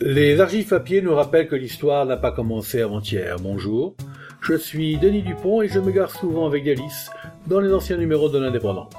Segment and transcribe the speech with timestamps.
[0.00, 3.36] Les archives papier nous rappellent que l'histoire n'a pas commencé avant-hier.
[3.40, 3.94] Bonjour,
[4.42, 7.10] je suis Denis Dupont et je me gare souvent avec délice
[7.46, 8.90] dans les anciens numéros de l'Indépendant.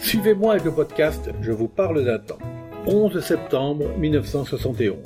[0.00, 2.38] Suivez-moi avec le podcast Je vous parle d'un temps.
[2.86, 4.96] 11 septembre 1971.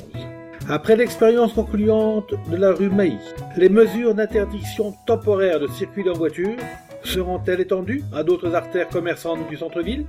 [0.68, 3.18] Après l'expérience concluante de la rue Mailly,
[3.56, 6.54] les mesures d'interdiction temporaire de circuler en voiture
[7.02, 10.06] seront-elles étendues à d'autres artères commerçantes du centre-ville?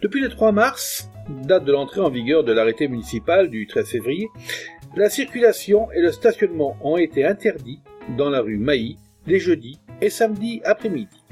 [0.00, 4.28] Depuis le 3 mars, date de l'entrée en vigueur de l'arrêté municipal du 13 février,
[4.96, 7.80] la circulation et le stationnement ont été interdits
[8.16, 11.22] dans la rue Mailly les jeudis et samedis après-midi.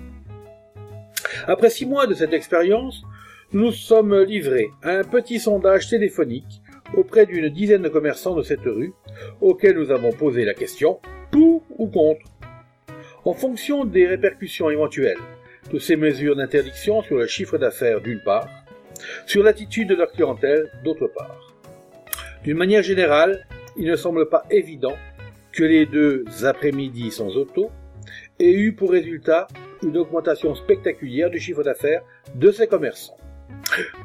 [1.46, 3.02] Après six mois de cette expérience,
[3.52, 6.60] nous sommes livrés à un petit sondage téléphonique
[6.94, 8.92] auprès d'une dizaine de commerçants de cette rue,
[9.41, 12.22] auquel nous avons posé la question pour ou contre?
[13.24, 15.18] En fonction des répercussions éventuelles
[15.72, 18.48] de ces mesures d'interdiction sur le chiffre d'affaires d'une part,
[19.26, 21.54] sur l'attitude de leur clientèle d'autre part.
[22.44, 23.46] D'une manière générale,
[23.77, 24.96] il ne semble pas évident
[25.52, 27.70] que les deux après-midi sans auto
[28.38, 29.48] aient eu pour résultat
[29.82, 32.02] une augmentation spectaculaire du chiffre d'affaires
[32.34, 33.16] de ces commerçants.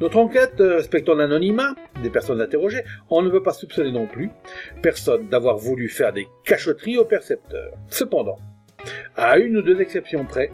[0.01, 4.29] Notre enquête respectant l'anonymat des personnes interrogées, on ne veut pas soupçonner non plus
[4.81, 7.73] personne d'avoir voulu faire des cachotteries aux percepteurs.
[7.89, 8.37] Cependant,
[9.15, 10.51] à une ou deux exceptions près,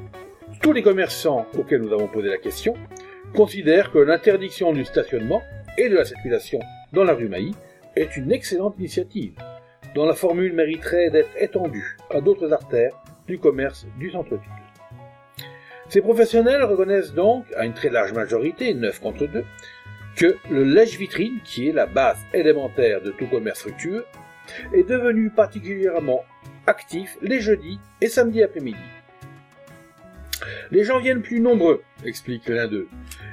[0.61, 2.73] tous les commerçants auxquels nous avons posé la question
[3.35, 5.41] considèrent que l'interdiction du stationnement
[5.77, 6.59] et de la circulation
[6.93, 7.55] dans la rue Mailly
[7.95, 9.33] est une excellente initiative,
[9.95, 14.49] dont la formule mériterait d'être étendue à d'autres artères du commerce du centre-ville.
[15.89, 19.43] Ces professionnels reconnaissent donc, à une très large majorité, 9 contre 2,
[20.15, 24.05] que le lèche-vitrine, qui est la base élémentaire de tout commerce fructueux,
[24.73, 26.23] est devenu particulièrement
[26.67, 28.77] actif les jeudis et samedis après-midi.
[30.71, 32.87] Les gens viennent plus nombreux, explique l'un d'eux.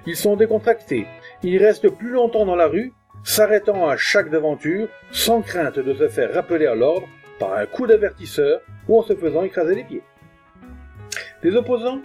[0.07, 1.07] Ils sont décontractés,
[1.43, 2.93] ils restent plus longtemps dans la rue,
[3.25, 7.87] s'arrêtant à chaque devanture, sans crainte de se faire rappeler à l'ordre par un coup
[7.87, 10.03] d'avertisseur ou en se faisant écraser les pieds.
[11.43, 12.01] Les opposants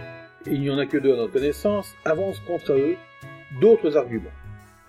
[0.48, 2.96] il n'y en a que deux à notre connaissance, avancent contre eux
[3.60, 4.32] d'autres arguments.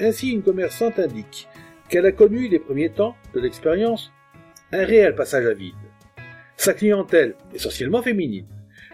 [0.01, 1.49] Ainsi, une commerçante indique
[1.89, 4.13] qu'elle a connu les premiers temps de l'expérience
[4.73, 5.75] un réel passage à vide.
[6.57, 8.47] Sa clientèle, essentiellement féminine,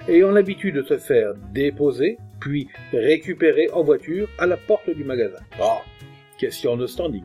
[0.08, 5.40] ayant l'habitude de se faire déposer, puis récupérer en voiture à la porte du magasin.
[5.60, 5.78] Oh,
[6.38, 7.24] question de standing.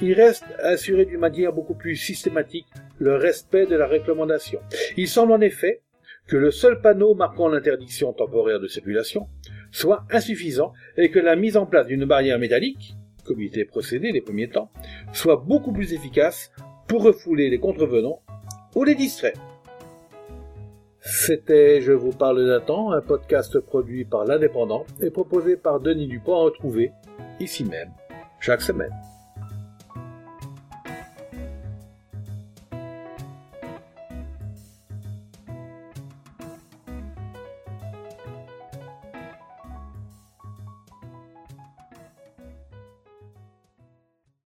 [0.00, 2.68] Il reste à assurer d'une manière beaucoup plus systématique
[2.98, 4.60] le respect de la recommandation.
[4.96, 5.82] Il semble en effet
[6.28, 9.28] que le seul panneau marquant l'interdiction temporaire de circulation
[9.72, 14.12] soit insuffisant et que la mise en place d'une barrière métallique, comme il était procédé
[14.12, 14.70] les premiers temps,
[15.12, 16.52] soit beaucoup plus efficace
[16.86, 18.22] pour refouler les contrevenants
[18.74, 19.47] ou les distraire.
[21.10, 26.06] C'était Je vous parle d'un temps, un podcast produit par l'Indépendant et proposé par Denis
[26.06, 26.92] Dupont à retrouver
[27.40, 27.90] ici même,
[28.40, 28.92] chaque semaine.